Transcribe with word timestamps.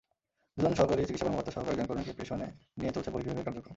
দুজন 0.57 0.73
সহকারী 0.75 1.01
চিকিৎসা 1.01 1.25
কর্মকর্তাসহ 1.25 1.61
কয়েকজন 1.65 1.87
কর্মীকে 1.87 2.17
প্রেষণে 2.17 2.47
নিয়ে 2.79 2.93
চলছে 2.95 3.09
বহির্বিভাগের 3.11 3.45
কার্যক্রম। 3.47 3.69